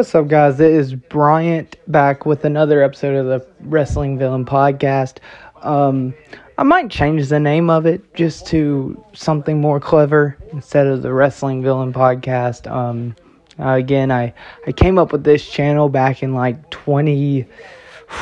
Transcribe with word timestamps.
What's 0.00 0.14
up, 0.14 0.28
guys? 0.28 0.58
It 0.60 0.72
is 0.72 0.94
Bryant 0.94 1.76
back 1.86 2.24
with 2.24 2.46
another 2.46 2.82
episode 2.82 3.16
of 3.16 3.26
the 3.26 3.46
Wrestling 3.60 4.16
Villain 4.16 4.46
Podcast. 4.46 5.18
Um, 5.60 6.14
I 6.56 6.62
might 6.62 6.88
change 6.88 7.28
the 7.28 7.38
name 7.38 7.68
of 7.68 7.84
it 7.84 8.14
just 8.14 8.46
to 8.46 9.04
something 9.12 9.60
more 9.60 9.78
clever 9.78 10.38
instead 10.52 10.86
of 10.86 11.02
the 11.02 11.12
Wrestling 11.12 11.62
Villain 11.62 11.92
Podcast. 11.92 12.66
Um, 12.66 13.14
uh, 13.58 13.72
again, 13.72 14.10
I, 14.10 14.32
I 14.66 14.72
came 14.72 14.96
up 14.96 15.12
with 15.12 15.22
this 15.22 15.46
channel 15.46 15.90
back 15.90 16.22
in 16.22 16.32
like 16.32 16.70
20, 16.70 17.46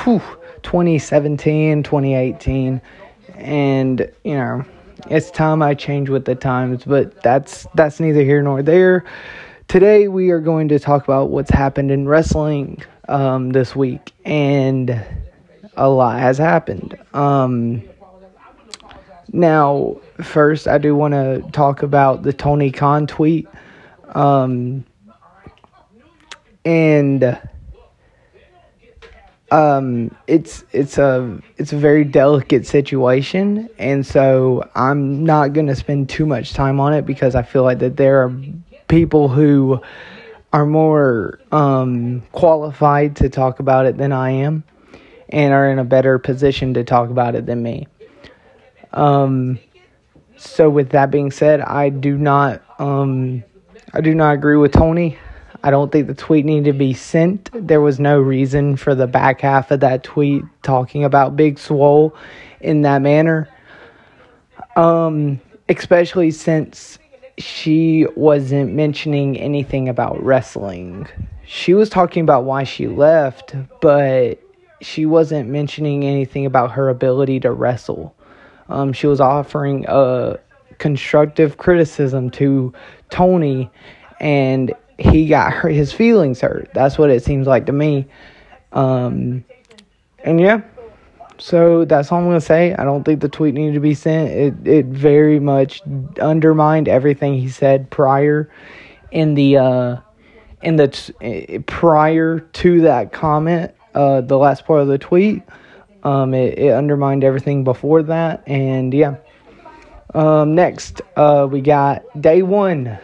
whew, 0.02 0.20
2017, 0.64 1.84
2018, 1.84 2.82
and 3.36 4.12
you 4.24 4.34
know, 4.34 4.64
it's 5.08 5.30
time 5.30 5.62
I 5.62 5.74
change 5.74 6.08
with 6.08 6.24
the 6.24 6.34
times, 6.34 6.82
but 6.84 7.22
that's 7.22 7.68
that's 7.76 8.00
neither 8.00 8.24
here 8.24 8.42
nor 8.42 8.64
there. 8.64 9.04
Today 9.68 10.08
we 10.08 10.30
are 10.30 10.40
going 10.40 10.68
to 10.68 10.78
talk 10.78 11.04
about 11.04 11.28
what's 11.28 11.50
happened 11.50 11.90
in 11.90 12.08
wrestling 12.08 12.82
um, 13.06 13.50
this 13.50 13.76
week, 13.76 14.12
and 14.24 14.98
a 15.76 15.90
lot 15.90 16.18
has 16.18 16.38
happened. 16.38 16.98
Um, 17.12 17.82
now, 19.30 20.00
first, 20.22 20.68
I 20.68 20.78
do 20.78 20.96
want 20.96 21.12
to 21.12 21.44
talk 21.52 21.82
about 21.82 22.22
the 22.22 22.32
Tony 22.32 22.70
Khan 22.70 23.06
tweet, 23.06 23.46
um, 24.14 24.86
and 26.64 27.38
um, 29.50 30.16
it's 30.26 30.64
it's 30.72 30.96
a 30.96 31.42
it's 31.58 31.74
a 31.74 31.76
very 31.76 32.04
delicate 32.04 32.66
situation, 32.66 33.68
and 33.78 34.06
so 34.06 34.66
I'm 34.74 35.24
not 35.24 35.52
going 35.52 35.66
to 35.66 35.76
spend 35.76 36.08
too 36.08 36.24
much 36.24 36.54
time 36.54 36.80
on 36.80 36.94
it 36.94 37.04
because 37.04 37.34
I 37.34 37.42
feel 37.42 37.64
like 37.64 37.80
that 37.80 37.98
there 37.98 38.22
are 38.24 38.32
people 38.88 39.28
who 39.28 39.80
are 40.52 40.66
more 40.66 41.38
um, 41.52 42.22
qualified 42.32 43.16
to 43.16 43.28
talk 43.28 43.60
about 43.60 43.86
it 43.86 43.98
than 43.98 44.12
I 44.12 44.30
am 44.30 44.64
and 45.28 45.52
are 45.52 45.70
in 45.70 45.78
a 45.78 45.84
better 45.84 46.18
position 46.18 46.74
to 46.74 46.84
talk 46.84 47.10
about 47.10 47.34
it 47.34 47.46
than 47.46 47.62
me. 47.62 47.86
Um, 48.92 49.58
so 50.36 50.70
with 50.70 50.90
that 50.90 51.10
being 51.10 51.30
said, 51.30 51.60
I 51.60 51.90
do 51.90 52.16
not 52.16 52.62
um, 52.80 53.44
I 53.92 54.00
do 54.00 54.14
not 54.14 54.34
agree 54.34 54.56
with 54.56 54.72
Tony. 54.72 55.18
I 55.62 55.70
don't 55.70 55.90
think 55.90 56.06
the 56.06 56.14
tweet 56.14 56.44
needed 56.44 56.72
to 56.72 56.78
be 56.78 56.94
sent. 56.94 57.50
There 57.52 57.80
was 57.80 57.98
no 57.98 58.20
reason 58.20 58.76
for 58.76 58.94
the 58.94 59.08
back 59.08 59.40
half 59.40 59.70
of 59.70 59.80
that 59.80 60.04
tweet 60.04 60.44
talking 60.62 61.04
about 61.04 61.36
Big 61.36 61.58
Swole 61.58 62.14
in 62.60 62.82
that 62.82 63.02
manner. 63.02 63.48
Um, 64.76 65.40
especially 65.68 66.30
since 66.30 66.98
she 67.38 68.06
wasn't 68.16 68.72
mentioning 68.74 69.38
anything 69.38 69.88
about 69.88 70.22
wrestling. 70.22 71.06
She 71.46 71.72
was 71.72 71.88
talking 71.88 72.22
about 72.22 72.44
why 72.44 72.64
she 72.64 72.88
left, 72.88 73.54
but 73.80 74.40
she 74.80 75.06
wasn't 75.06 75.48
mentioning 75.48 76.04
anything 76.04 76.46
about 76.46 76.72
her 76.72 76.88
ability 76.88 77.40
to 77.40 77.52
wrestle. 77.52 78.14
Um, 78.68 78.92
she 78.92 79.06
was 79.06 79.20
offering 79.20 79.86
a 79.88 80.38
constructive 80.78 81.56
criticism 81.56 82.30
to 82.32 82.72
Tony, 83.10 83.70
and 84.20 84.74
he 84.98 85.26
got 85.28 85.52
hurt, 85.52 85.70
his 85.70 85.92
feelings 85.92 86.40
hurt. 86.40 86.70
That's 86.74 86.98
what 86.98 87.10
it 87.10 87.24
seems 87.24 87.46
like 87.46 87.66
to 87.66 87.72
me. 87.72 88.06
Um, 88.72 89.44
and 90.24 90.40
yeah, 90.40 90.62
so 91.38 91.84
that's 91.84 92.10
all 92.10 92.18
I'm 92.18 92.26
gonna 92.26 92.40
say. 92.40 92.74
I 92.74 92.84
don't 92.84 93.04
think 93.04 93.20
the 93.20 93.28
tweet 93.28 93.54
needed 93.54 93.74
to 93.74 93.80
be 93.80 93.94
sent. 93.94 94.30
It 94.30 94.66
it 94.66 94.86
very 94.86 95.40
much 95.40 95.82
undermined 96.20 96.88
everything 96.88 97.34
he 97.34 97.48
said 97.48 97.90
prior 97.90 98.50
in 99.10 99.34
the 99.34 99.56
uh, 99.56 99.96
in 100.62 100.76
the 100.76 100.88
t- 100.88 101.58
prior 101.60 102.40
to 102.40 102.80
that 102.82 103.12
comment. 103.12 103.72
Uh, 103.94 104.20
the 104.20 104.36
last 104.36 104.64
part 104.66 104.80
of 104.80 104.88
the 104.88 104.98
tweet. 104.98 105.42
Um, 106.04 106.32
it, 106.34 106.58
it 106.58 106.72
undermined 106.72 107.24
everything 107.24 107.64
before 107.64 108.02
that, 108.04 108.42
and 108.46 108.92
yeah. 108.94 109.16
Um, 110.14 110.54
next, 110.54 111.02
uh, 111.16 111.46
we 111.50 111.60
got 111.60 112.02
day 112.20 112.42
one. 112.42 112.98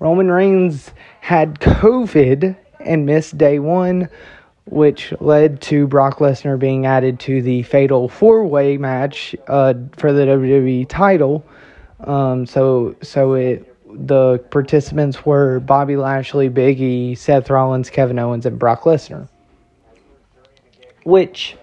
Roman 0.00 0.30
Reigns 0.30 0.90
had 1.20 1.60
COVID 1.60 2.56
and 2.80 3.06
missed 3.06 3.38
day 3.38 3.58
one 3.58 4.08
which 4.66 5.12
led 5.20 5.60
to 5.60 5.86
Brock 5.86 6.18
Lesnar 6.18 6.58
being 6.58 6.86
added 6.86 7.20
to 7.20 7.42
the 7.42 7.62
fatal 7.64 8.08
four 8.08 8.44
way 8.44 8.76
match 8.76 9.36
uh, 9.46 9.74
for 9.96 10.12
the 10.12 10.22
WWE 10.22 10.88
title. 10.88 11.44
Um, 12.00 12.46
so 12.46 12.96
so 13.02 13.34
it 13.34 13.70
the 13.86 14.38
participants 14.50 15.24
were 15.24 15.60
Bobby 15.60 15.96
Lashley, 15.96 16.48
Big 16.48 16.80
E, 16.80 17.14
Seth 17.14 17.50
Rollins, 17.50 17.90
Kevin 17.90 18.18
Owens, 18.18 18.46
and 18.46 18.58
Brock 18.58 18.82
Lesnar. 18.82 19.28
Which 21.04 21.56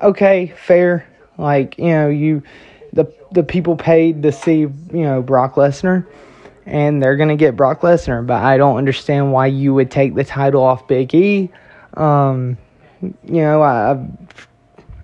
okay, 0.00 0.52
fair. 0.56 1.06
Like, 1.38 1.78
you 1.78 1.88
know, 1.88 2.08
you 2.08 2.42
the 2.92 3.12
the 3.32 3.42
people 3.42 3.76
paid 3.76 4.22
to 4.22 4.32
see, 4.32 4.60
you 4.60 4.72
know, 4.92 5.22
Brock 5.22 5.54
Lesnar 5.54 6.06
and 6.66 7.02
they're 7.02 7.16
going 7.16 7.28
to 7.28 7.36
get 7.36 7.56
Brock 7.56 7.80
Lesnar. 7.80 8.26
But 8.26 8.42
I 8.42 8.56
don't 8.56 8.76
understand 8.76 9.32
why 9.32 9.46
you 9.46 9.74
would 9.74 9.90
take 9.90 10.14
the 10.14 10.24
title 10.24 10.62
off 10.62 10.86
Big 10.88 11.14
E. 11.14 11.50
Um, 11.94 12.58
you 13.02 13.42
know, 13.42 13.62
I, 13.62 14.06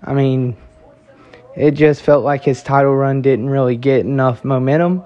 I 0.03 0.13
mean, 0.13 0.57
it 1.55 1.71
just 1.71 2.01
felt 2.01 2.23
like 2.23 2.43
his 2.43 2.63
title 2.63 2.95
run 2.95 3.21
didn't 3.21 3.49
really 3.49 3.75
get 3.75 3.99
enough 4.01 4.43
momentum, 4.43 5.03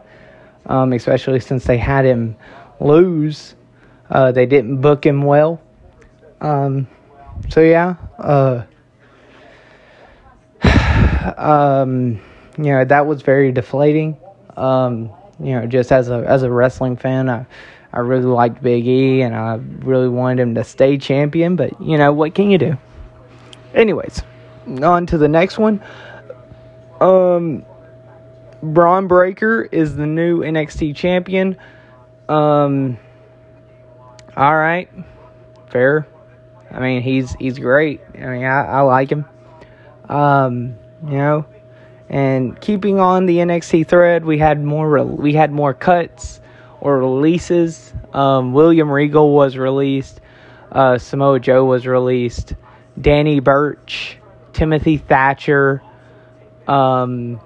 um, 0.65 0.93
especially 0.93 1.39
since 1.39 1.65
they 1.65 1.77
had 1.77 2.05
him 2.05 2.35
lose. 2.79 3.55
Uh, 4.09 4.31
they 4.31 4.45
didn't 4.45 4.81
book 4.81 5.05
him 5.05 5.23
well. 5.23 5.61
Um, 6.41 6.87
so 7.49 7.61
yeah, 7.61 7.95
uh, 8.17 8.63
um, 11.37 12.21
you 12.57 12.63
know 12.65 12.85
that 12.85 13.05
was 13.07 13.21
very 13.23 13.51
deflating. 13.51 14.17
Um, 14.55 15.11
you 15.39 15.53
know, 15.59 15.65
just 15.65 15.91
as 15.91 16.09
a 16.09 16.23
as 16.27 16.43
a 16.43 16.51
wrestling 16.51 16.97
fan, 16.97 17.29
I 17.29 17.45
I 17.93 17.99
really 17.99 18.25
liked 18.25 18.61
Big 18.61 18.85
E 18.87 19.21
and 19.21 19.35
I 19.35 19.55
really 19.55 20.09
wanted 20.09 20.41
him 20.41 20.55
to 20.55 20.63
stay 20.63 20.97
champion, 20.97 21.55
but 21.55 21.79
you 21.81 21.97
know, 21.97 22.13
what 22.13 22.35
can 22.35 22.49
you 22.51 22.57
do? 22.57 22.77
Anyways, 23.73 24.21
on 24.81 25.05
to 25.07 25.17
the 25.17 25.27
next 25.27 25.57
one. 25.57 25.81
Um 27.01 27.65
Bron 28.61 29.07
Breakker 29.07 29.63
is 29.63 29.95
the 29.95 30.07
new 30.07 30.39
NXT 30.39 30.95
champion. 30.95 31.57
Um 32.27 32.97
all 34.35 34.55
right. 34.55 34.89
Fair. 35.69 36.07
I 36.71 36.79
mean, 36.79 37.01
he's 37.01 37.33
he's 37.35 37.57
great. 37.57 38.01
I 38.15 38.25
mean, 38.25 38.43
I, 38.43 38.65
I 38.65 38.81
like 38.81 39.09
him. 39.09 39.25
Um, 40.09 40.75
you 41.05 41.17
know, 41.17 41.45
and 42.09 42.59
keeping 42.61 42.99
on 42.99 43.25
the 43.25 43.37
NXT 43.37 43.87
thread, 43.87 44.25
we 44.25 44.37
had 44.37 44.63
more 44.63 45.03
we 45.03 45.33
had 45.33 45.51
more 45.51 45.73
cuts 45.73 46.39
or 46.79 46.99
releases. 46.99 47.93
Um, 48.13 48.53
William 48.53 48.91
Regal 48.91 49.33
was 49.33 49.57
released. 49.57 50.21
Uh, 50.71 50.97
Samoa 50.97 51.39
Joe 51.39 51.65
was 51.65 51.87
released. 51.87 52.53
Danny 52.99 53.39
Burch, 53.39 54.17
Timothy 54.53 54.97
Thatcher, 54.97 55.81
um, 56.67 57.41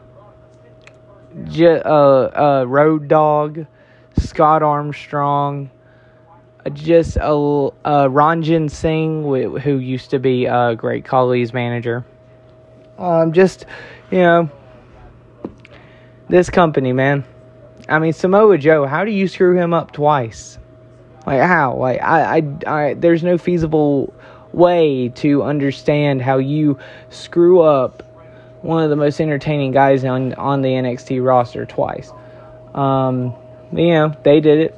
J- 1.45 1.81
uh, 1.83 1.91
uh, 1.91 2.65
Road 2.67 3.07
Dog, 3.07 3.65
Scott 4.17 4.61
Armstrong, 4.61 5.71
uh, 6.65 6.69
just 6.69 7.17
a 7.17 7.21
uh, 7.21 8.07
Ranjin 8.07 8.69
Singh, 8.69 9.23
who 9.59 9.77
used 9.77 10.11
to 10.11 10.19
be 10.19 10.45
a 10.45 10.75
Great 10.75 11.05
Khali's 11.05 11.53
manager. 11.53 12.05
Um, 12.99 13.31
just 13.31 13.65
you 14.11 14.19
know, 14.19 14.49
this 16.27 16.49
company, 16.49 16.93
man. 16.93 17.23
I 17.87 17.97
mean, 17.99 18.13
Samoa 18.13 18.57
Joe, 18.57 18.85
how 18.85 19.05
do 19.05 19.11
you 19.11 19.27
screw 19.27 19.57
him 19.57 19.73
up 19.73 19.93
twice? 19.93 20.59
Like 21.25 21.41
how? 21.41 21.77
Like 21.77 22.01
I, 22.01 22.37
I, 22.37 22.43
I 22.67 22.93
there's 22.93 23.23
no 23.23 23.37
feasible 23.37 24.13
way 24.51 25.09
to 25.09 25.43
understand 25.43 26.21
how 26.21 26.37
you 26.37 26.77
screw 27.09 27.61
up 27.61 28.03
one 28.61 28.83
of 28.83 28.89
the 28.89 28.95
most 28.95 29.21
entertaining 29.21 29.71
guys 29.71 30.03
on 30.03 30.33
on 30.33 30.61
the 30.61 30.69
NXT 30.69 31.25
roster 31.25 31.65
twice. 31.65 32.11
Um, 32.73 33.33
you 33.71 33.91
know, 33.91 34.15
they 34.23 34.41
did 34.41 34.59
it. 34.59 34.75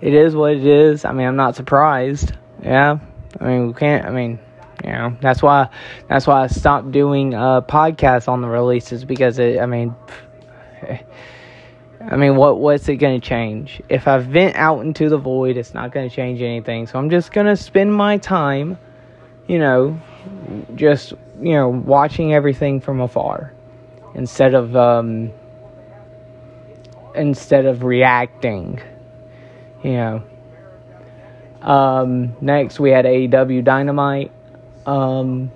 It 0.00 0.14
is 0.14 0.36
what 0.36 0.52
it 0.52 0.64
is. 0.64 1.04
I 1.04 1.12
mean, 1.12 1.26
I'm 1.26 1.36
not 1.36 1.56
surprised. 1.56 2.32
Yeah. 2.62 2.98
I 3.40 3.44
mean, 3.44 3.66
we 3.68 3.72
can't. 3.74 4.04
I 4.06 4.10
mean, 4.10 4.38
you 4.88 4.94
know, 4.94 5.16
that's 5.20 5.42
why 5.42 5.68
that's 6.08 6.26
why 6.26 6.44
I 6.44 6.48
stopped 6.48 6.92
doing 6.92 7.34
uh, 7.34 7.62
podcasts 7.62 8.28
on 8.28 8.40
the 8.42 8.48
releases 8.48 9.04
because 9.04 9.38
it. 9.38 9.60
I 9.60 9.66
mean. 9.66 9.94
I 12.00 12.16
mean, 12.16 12.36
what 12.36 12.60
what's 12.60 12.88
it 12.88 12.96
going 12.96 13.20
to 13.20 13.26
change? 13.28 13.82
If 13.90 14.08
I 14.08 14.18
vent 14.18 14.56
out 14.56 14.80
into 14.80 15.10
the 15.10 15.18
void, 15.18 15.56
it's 15.58 15.74
not 15.74 15.92
going 15.92 16.08
to 16.08 16.14
change 16.16 16.42
anything. 16.42 16.86
So 16.86 16.98
I'm 16.98 17.10
just 17.10 17.32
going 17.32 17.46
to 17.48 17.56
spend 17.56 17.94
my 17.94 18.18
time, 18.18 18.78
you 19.48 19.58
know, 19.58 20.00
just 20.76 21.12
you 21.40 21.54
know, 21.54 21.68
watching 21.68 22.34
everything 22.34 22.80
from 22.80 23.00
afar 23.00 23.52
instead 24.14 24.54
of 24.54 24.76
um 24.76 25.32
instead 27.14 27.66
of 27.66 27.84
reacting. 27.84 28.80
You 29.84 29.92
know, 29.92 30.22
Um, 31.62 32.36
next, 32.40 32.80
we 32.80 32.90
had 32.90 33.04
AEW 33.04 33.64
Dynamite. 33.64 34.32
Um, 34.88 35.50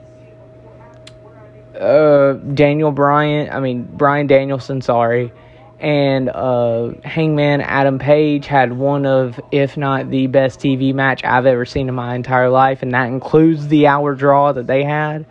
uh, 1.79 2.35
Daniel 2.35 2.93
Bryan, 2.93 3.49
I 3.51 3.61
mean, 3.61 3.85
Bryan 3.85 4.27
Danielson, 4.27 4.83
sorry, 4.83 5.33
and 5.81 6.29
uh, 6.29 6.93
Hangman 7.03 7.63
Adam 7.63 7.99
Page 7.99 8.47
had 8.47 8.75
one 8.75 9.07
of, 9.07 9.41
if 9.51 9.79
not 9.79 10.11
the 10.11 10.27
best 10.27 10.61
TV 10.61 10.93
match 10.93 11.25
I've 11.25 11.47
ever 11.47 11.65
seen 11.65 11.89
in 11.89 11.95
my 11.95 12.15
entire 12.15 12.51
life, 12.51 12.83
and 12.83 12.93
that 12.93 13.07
includes 13.07 13.69
the 13.69 13.87
hour 13.87 14.15
draw 14.15 14.53
that 14.53 14.67
they 14.67 14.85
had. 14.85 15.25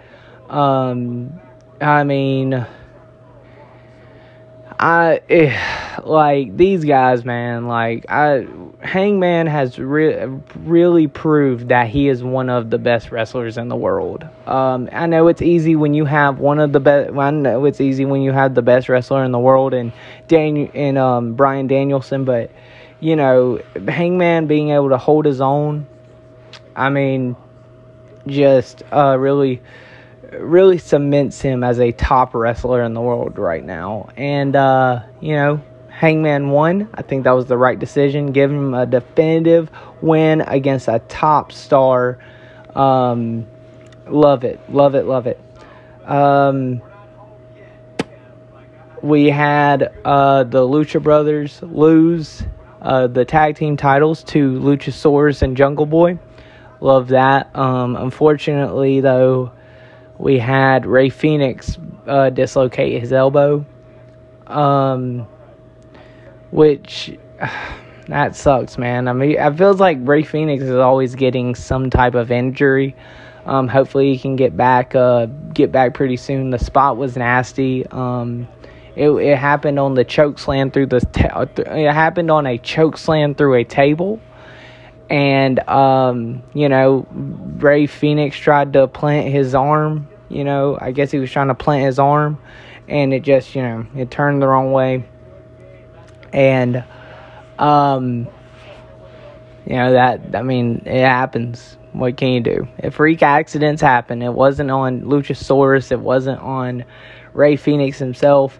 Um, 0.49 1.39
I 1.79 2.03
mean, 2.03 2.65
I 4.81 5.21
eh, 5.29 5.99
like 6.03 6.57
these 6.57 6.83
guys, 6.85 7.23
man. 7.23 7.67
Like 7.67 8.05
I, 8.09 8.47
Hangman 8.81 9.45
has 9.45 9.77
re- 9.77 10.25
really 10.55 11.07
proved 11.07 11.67
that 11.69 11.87
he 11.87 12.07
is 12.07 12.23
one 12.23 12.49
of 12.49 12.71
the 12.71 12.79
best 12.79 13.11
wrestlers 13.11 13.59
in 13.59 13.67
the 13.67 13.75
world. 13.75 14.27
Um, 14.47 14.89
I 14.91 15.05
know 15.05 15.27
it's 15.27 15.43
easy 15.43 15.75
when 15.75 15.93
you 15.93 16.05
have 16.05 16.39
one 16.39 16.57
of 16.57 16.73
the 16.73 16.79
best. 16.79 17.15
I 17.15 17.29
know 17.29 17.65
it's 17.65 17.79
easy 17.79 18.05
when 18.05 18.23
you 18.23 18.31
have 18.31 18.55
the 18.55 18.63
best 18.63 18.89
wrestler 18.89 19.23
in 19.23 19.31
the 19.31 19.39
world 19.39 19.75
and 19.75 19.91
Daniel 20.27 20.71
and 20.73 20.97
um, 20.97 21.35
Bryan 21.35 21.67
Danielson, 21.67 22.25
but 22.25 22.49
you 22.99 23.15
know, 23.15 23.61
Hangman 23.87 24.47
being 24.47 24.71
able 24.71 24.89
to 24.89 24.97
hold 24.97 25.25
his 25.25 25.41
own. 25.41 25.85
I 26.75 26.89
mean, 26.89 27.35
just 28.25 28.81
uh, 28.91 29.15
really 29.19 29.61
really 30.31 30.77
cements 30.77 31.41
him 31.41 31.63
as 31.63 31.79
a 31.79 31.91
top 31.91 32.33
wrestler 32.33 32.83
in 32.83 32.93
the 32.93 33.01
world 33.01 33.37
right 33.37 33.63
now. 33.63 34.09
And, 34.15 34.55
uh, 34.55 35.03
you 35.19 35.35
know, 35.35 35.61
Hangman 35.89 36.49
won. 36.49 36.89
I 36.93 37.01
think 37.01 37.25
that 37.25 37.31
was 37.31 37.45
the 37.45 37.57
right 37.57 37.77
decision. 37.77 38.31
Give 38.31 38.49
him 38.49 38.73
a 38.73 38.85
definitive 38.85 39.69
win 40.01 40.41
against 40.41 40.87
a 40.87 40.99
top 40.99 41.51
star. 41.51 42.17
Um, 42.73 43.45
love 44.07 44.43
it. 44.43 44.59
Love 44.71 44.95
it. 44.95 45.05
Love 45.05 45.27
it. 45.27 45.39
Um, 46.05 46.81
we 49.01 49.29
had 49.29 49.93
uh, 50.05 50.43
the 50.43 50.61
Lucha 50.61 51.01
Brothers 51.01 51.61
lose 51.61 52.43
uh, 52.81 53.07
the 53.07 53.25
tag 53.25 53.55
team 53.55 53.77
titles 53.77 54.23
to 54.25 54.59
Luchasaurus 54.59 55.41
and 55.41 55.55
Jungle 55.55 55.85
Boy. 55.85 56.17
Love 56.79 57.09
that. 57.09 57.55
Um, 57.55 57.95
unfortunately, 57.95 59.01
though, 59.01 59.51
we 60.21 60.37
had 60.37 60.85
Rey 60.85 61.09
Fenix 61.09 61.79
uh, 62.05 62.29
dislocate 62.29 63.01
his 63.01 63.11
elbow, 63.11 63.65
um, 64.45 65.27
which 66.51 67.17
that 68.07 68.35
sucks, 68.35 68.77
man. 68.77 69.07
I 69.07 69.13
mean, 69.13 69.31
it 69.31 69.57
feels 69.57 69.79
like 69.79 69.97
Rey 70.01 70.21
Fenix 70.21 70.63
is 70.63 70.75
always 70.75 71.15
getting 71.15 71.55
some 71.55 71.89
type 71.89 72.13
of 72.13 72.31
injury. 72.31 72.95
Um, 73.47 73.67
hopefully, 73.67 74.13
he 74.13 74.19
can 74.19 74.35
get 74.35 74.55
back, 74.55 74.93
uh, 74.93 75.25
get 75.25 75.71
back 75.71 75.95
pretty 75.95 76.17
soon. 76.17 76.51
The 76.51 76.59
spot 76.59 76.97
was 76.97 77.17
nasty. 77.17 77.87
Um, 77.87 78.47
it, 78.95 79.09
it 79.09 79.37
happened 79.37 79.79
on 79.79 79.95
the 79.95 80.03
choke 80.05 80.37
slam 80.37 80.69
through 80.69 80.87
the. 80.87 80.99
Ta- 80.99 81.47
it 81.55 81.91
happened 81.91 82.29
on 82.29 82.45
a 82.45 82.59
choke 82.59 82.99
slam 82.99 83.33
through 83.33 83.55
a 83.55 83.63
table 83.63 84.21
and 85.09 85.59
um, 85.67 86.41
you 86.53 86.69
know 86.69 87.07
Rey 87.11 87.87
Fenix 87.87 88.37
tried 88.37 88.73
to 88.73 88.87
plant 88.87 89.31
his 89.31 89.53
arm 89.53 90.07
you 90.31 90.43
know, 90.43 90.77
I 90.79 90.91
guess 90.91 91.11
he 91.11 91.19
was 91.19 91.31
trying 91.31 91.49
to 91.49 91.55
plant 91.55 91.85
his 91.85 91.99
arm 91.99 92.39
and 92.87 93.13
it 93.13 93.21
just, 93.21 93.55
you 93.55 93.61
know, 93.61 93.85
it 93.95 94.09
turned 94.09 94.41
the 94.41 94.47
wrong 94.47 94.71
way. 94.71 95.05
And, 96.33 96.83
um, 97.59 98.27
you 99.65 99.75
know, 99.75 99.93
that, 99.93 100.35
I 100.35 100.41
mean, 100.41 100.83
it 100.85 101.01
happens. 101.01 101.77
What 101.93 102.15
can 102.15 102.29
you 102.29 102.39
do? 102.39 102.67
If 102.77 102.95
freak 102.95 103.21
accidents 103.21 103.81
happen, 103.81 104.21
it 104.21 104.33
wasn't 104.33 104.71
on 104.71 105.01
Luchasaurus, 105.01 105.91
it 105.91 105.99
wasn't 105.99 106.39
on 106.39 106.85
Rey 107.33 107.57
Fenix 107.57 107.99
himself. 107.99 108.59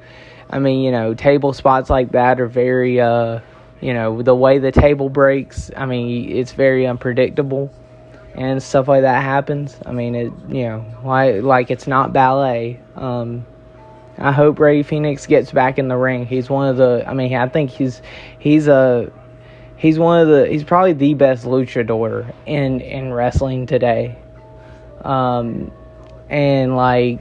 I 0.49 0.59
mean, 0.59 0.83
you 0.83 0.91
know, 0.91 1.13
table 1.13 1.53
spots 1.53 1.89
like 1.89 2.11
that 2.11 2.41
are 2.41 2.47
very, 2.47 2.99
uh, 2.99 3.39
you 3.79 3.93
know, 3.93 4.21
the 4.21 4.35
way 4.35 4.59
the 4.59 4.71
table 4.71 5.09
breaks, 5.09 5.71
I 5.75 5.85
mean, 5.85 6.29
it's 6.29 6.51
very 6.51 6.85
unpredictable 6.85 7.73
and 8.35 8.61
stuff 8.61 8.87
like 8.87 9.01
that 9.01 9.23
happens. 9.23 9.77
I 9.85 9.91
mean, 9.91 10.15
it 10.15 10.31
you 10.49 10.63
know, 10.63 10.85
like 11.03 11.43
like 11.43 11.71
it's 11.71 11.87
not 11.87 12.13
ballet. 12.13 12.79
Um, 12.95 13.45
I 14.17 14.31
hope 14.31 14.59
Rey 14.59 14.83
Fenix 14.83 15.25
gets 15.25 15.51
back 15.51 15.79
in 15.79 15.87
the 15.87 15.97
ring. 15.97 16.25
He's 16.25 16.49
one 16.49 16.69
of 16.69 16.77
the. 16.77 17.03
I 17.07 17.13
mean, 17.13 17.33
I 17.33 17.47
think 17.47 17.71
he's 17.71 18.01
he's 18.39 18.67
a 18.67 19.11
he's 19.77 19.97
one 19.97 20.21
of 20.21 20.27
the 20.27 20.47
he's 20.47 20.63
probably 20.63 20.93
the 20.93 21.13
best 21.13 21.45
luchador 21.45 22.33
in 22.45 22.81
in 22.81 23.13
wrestling 23.13 23.65
today. 23.65 24.17
Um, 25.03 25.71
and 26.29 26.75
like 26.75 27.19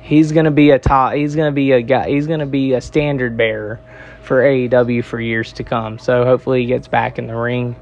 he's 0.00 0.32
gonna 0.32 0.50
be 0.50 0.70
a 0.70 0.78
top. 0.78 1.14
He's 1.14 1.36
gonna 1.36 1.52
be 1.52 1.72
a 1.72 1.82
guy. 1.82 2.08
He's 2.08 2.26
gonna 2.26 2.46
be 2.46 2.72
a 2.72 2.80
standard 2.80 3.36
bearer 3.36 3.80
for 4.22 4.42
AEW 4.42 5.04
for 5.04 5.20
years 5.20 5.52
to 5.54 5.64
come. 5.64 5.98
So 5.98 6.24
hopefully 6.24 6.62
he 6.62 6.66
gets 6.66 6.88
back 6.88 7.18
in 7.18 7.26
the 7.26 7.36
ring 7.36 7.76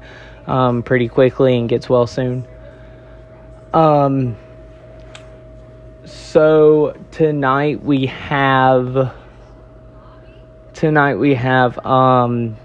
um, 0.51 0.83
pretty 0.83 1.07
quickly 1.07 1.57
and 1.57 1.69
gets 1.69 1.89
well 1.89 2.05
soon. 2.05 2.45
Um, 3.73 4.35
so 6.03 6.93
tonight 7.11 7.81
we 7.81 8.07
have 8.07 9.15
tonight 10.73 11.15
we 11.15 11.35
have 11.35 11.83
um, 11.85 12.57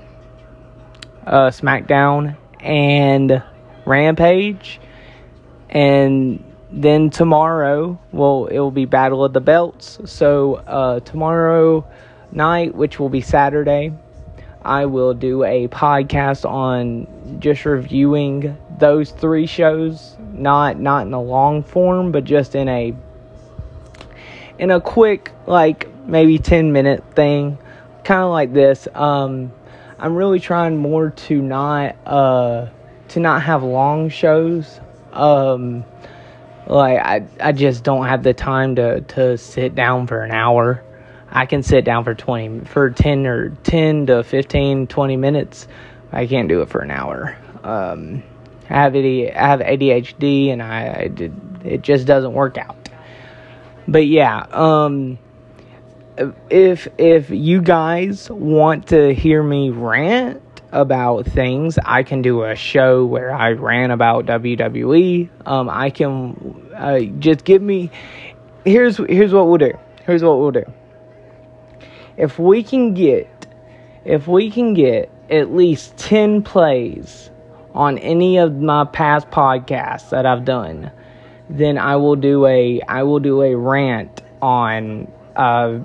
uh, 1.24 1.50
SmackDown 1.50 2.36
and 2.58 3.40
Rampage, 3.84 4.80
and 5.70 6.42
then 6.72 7.10
tomorrow, 7.10 8.00
well, 8.10 8.46
it 8.46 8.58
will 8.58 8.72
be 8.72 8.84
Battle 8.84 9.24
of 9.24 9.32
the 9.32 9.40
Belts. 9.40 10.00
So 10.06 10.56
uh, 10.56 11.00
tomorrow 11.00 11.86
night, 12.32 12.74
which 12.74 12.98
will 12.98 13.10
be 13.10 13.20
Saturday, 13.20 13.92
I 14.66 14.86
will 14.86 15.14
do 15.14 15.44
a 15.44 15.68
podcast 15.68 16.44
on 16.44 17.06
just 17.38 17.64
reviewing 17.64 18.58
those 18.78 19.12
three 19.12 19.46
shows, 19.46 20.16
not 20.32 20.80
not 20.80 21.06
in 21.06 21.12
a 21.12 21.22
long 21.22 21.62
form, 21.62 22.10
but 22.10 22.24
just 22.24 22.56
in 22.56 22.68
a 22.68 22.92
in 24.58 24.72
a 24.72 24.80
quick 24.80 25.30
like 25.46 25.88
maybe 26.06 26.38
10 26.38 26.72
minute 26.72 27.04
thing, 27.14 27.58
kind 28.02 28.22
of 28.22 28.30
like 28.30 28.52
this. 28.52 28.88
Um 28.92 29.52
I'm 29.98 30.16
really 30.16 30.40
trying 30.40 30.76
more 30.76 31.10
to 31.10 31.40
not 31.40 31.96
uh 32.04 32.66
to 33.08 33.20
not 33.20 33.42
have 33.42 33.62
long 33.62 34.08
shows. 34.08 34.80
Um 35.12 35.84
like 36.66 36.98
I 36.98 37.26
I 37.40 37.52
just 37.52 37.84
don't 37.84 38.06
have 38.06 38.24
the 38.24 38.34
time 38.34 38.74
to 38.76 39.00
to 39.02 39.38
sit 39.38 39.76
down 39.76 40.08
for 40.08 40.24
an 40.24 40.32
hour 40.32 40.82
I 41.36 41.44
can 41.44 41.62
sit 41.62 41.84
down 41.84 42.04
for 42.04 42.14
20 42.14 42.60
for 42.60 42.88
10 42.88 43.26
or 43.26 43.50
10 43.50 44.06
to 44.06 44.24
15 44.24 44.86
20 44.86 45.16
minutes. 45.18 45.68
I 46.10 46.26
can't 46.26 46.48
do 46.48 46.62
it 46.62 46.70
for 46.70 46.80
an 46.80 46.90
hour. 46.90 47.36
Um, 47.62 48.22
I 48.70 48.74
have 48.74 48.96
AD, 48.96 49.04
I 49.04 49.46
have 49.46 49.60
ADHD 49.60 50.48
and 50.48 50.62
I, 50.62 51.00
I 51.02 51.08
did, 51.08 51.34
it 51.62 51.82
just 51.82 52.06
doesn't 52.06 52.32
work 52.32 52.56
out. 52.56 52.88
But 53.86 54.06
yeah, 54.06 54.46
um, 54.50 55.18
if 56.48 56.88
if 56.96 57.28
you 57.28 57.60
guys 57.60 58.30
want 58.30 58.88
to 58.88 59.12
hear 59.12 59.42
me 59.42 59.68
rant 59.68 60.42
about 60.72 61.26
things, 61.26 61.78
I 61.84 62.02
can 62.02 62.22
do 62.22 62.44
a 62.44 62.56
show 62.56 63.04
where 63.04 63.34
I 63.34 63.50
rant 63.52 63.92
about 63.92 64.24
WWE. 64.24 65.28
Um, 65.44 65.68
I 65.68 65.90
can 65.90 66.72
uh, 66.74 67.00
just 67.18 67.44
give 67.44 67.60
me. 67.60 67.90
Here's 68.64 68.96
here's 68.96 69.34
what 69.34 69.48
we'll 69.48 69.58
do. 69.58 69.78
Here's 70.06 70.24
what 70.24 70.38
we'll 70.38 70.52
do 70.52 70.64
if 72.16 72.38
we 72.38 72.62
can 72.62 72.94
get 72.94 73.28
if 74.04 74.28
we 74.28 74.50
can 74.50 74.74
get 74.74 75.10
at 75.28 75.52
least 75.52 75.96
10 75.96 76.42
plays 76.42 77.30
on 77.74 77.98
any 77.98 78.38
of 78.38 78.56
my 78.56 78.84
past 78.84 79.28
podcasts 79.30 80.10
that 80.10 80.24
I've 80.24 80.44
done, 80.44 80.92
then 81.50 81.76
I 81.76 81.96
will 81.96 82.16
do 82.16 82.46
a 82.46 82.80
I 82.88 83.02
will 83.02 83.18
do 83.20 83.42
a 83.42 83.54
rant 83.54 84.22
on 84.40 85.10
uh, 85.34 85.78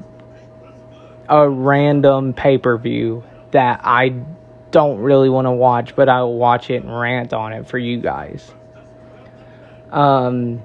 a 1.27 1.49
random 1.49 2.33
pay-per-view 2.33 3.23
that 3.51 3.81
I 3.83 4.21
don't 4.69 4.99
really 4.99 5.29
want 5.29 5.47
to 5.47 5.51
watch, 5.51 5.95
but 5.95 6.07
I 6.07 6.21
will 6.21 6.37
watch 6.37 6.69
it 6.69 6.83
and 6.83 6.97
rant 6.97 7.33
on 7.33 7.53
it 7.53 7.67
for 7.67 7.77
you 7.77 7.99
guys. 7.99 8.53
Um 9.91 10.63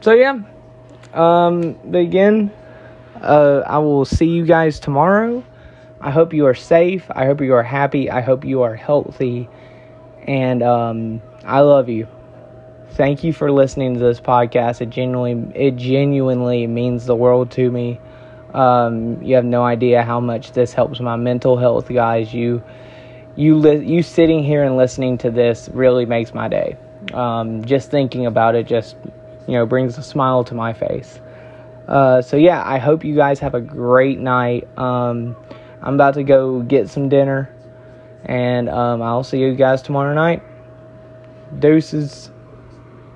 so 0.00 0.12
yeah. 0.12 0.40
Um 1.14 1.78
but 1.84 1.98
again, 1.98 2.50
uh, 3.22 3.62
I 3.66 3.78
will 3.78 4.04
see 4.04 4.26
you 4.26 4.44
guys 4.44 4.80
tomorrow. 4.80 5.44
I 6.00 6.10
hope 6.10 6.32
you 6.32 6.46
are 6.46 6.54
safe. 6.54 7.06
I 7.10 7.26
hope 7.26 7.40
you 7.40 7.54
are 7.54 7.62
happy. 7.62 8.10
I 8.10 8.20
hope 8.20 8.44
you 8.44 8.62
are 8.62 8.74
healthy. 8.74 9.48
And 10.26 10.62
um, 10.62 11.22
I 11.44 11.60
love 11.60 11.88
you. 11.88 12.08
Thank 12.90 13.24
you 13.24 13.32
for 13.32 13.50
listening 13.50 13.94
to 13.94 14.00
this 14.00 14.20
podcast. 14.20 14.80
It 14.80 14.90
genuinely, 14.90 15.54
it 15.58 15.76
genuinely 15.76 16.66
means 16.66 17.06
the 17.06 17.16
world 17.16 17.50
to 17.52 17.70
me. 17.70 18.00
Um, 18.52 19.22
you 19.22 19.36
have 19.36 19.44
no 19.44 19.62
idea 19.62 20.02
how 20.02 20.20
much 20.20 20.52
this 20.52 20.72
helps 20.74 21.00
my 21.00 21.16
mental 21.16 21.56
health, 21.56 21.88
guys. 21.88 22.34
You, 22.34 22.62
you 23.36 23.56
li- 23.56 23.86
you 23.86 24.02
sitting 24.02 24.42
here 24.42 24.62
and 24.62 24.76
listening 24.76 25.18
to 25.18 25.30
this 25.30 25.70
really 25.72 26.04
makes 26.04 26.34
my 26.34 26.48
day. 26.48 26.76
Um, 27.14 27.64
just 27.64 27.90
thinking 27.90 28.26
about 28.26 28.54
it 28.54 28.66
just 28.66 28.96
you 29.46 29.54
know 29.54 29.66
brings 29.66 29.96
a 29.98 30.02
smile 30.02 30.44
to 30.44 30.54
my 30.54 30.72
face. 30.72 31.18
Uh, 31.92 32.22
so 32.22 32.38
yeah, 32.38 32.62
I 32.64 32.78
hope 32.78 33.04
you 33.04 33.14
guys 33.14 33.38
have 33.40 33.54
a 33.54 33.60
great 33.60 34.18
night. 34.18 34.66
Um, 34.78 35.36
I'm 35.82 35.94
about 35.94 36.14
to 36.14 36.24
go 36.24 36.60
get 36.60 36.88
some 36.88 37.10
dinner, 37.10 37.54
and 38.24 38.70
um, 38.70 39.02
I'll 39.02 39.22
see 39.22 39.38
you 39.38 39.54
guys 39.54 39.82
tomorrow 39.82 40.14
night. 40.14 40.42
Deuces. 41.58 42.31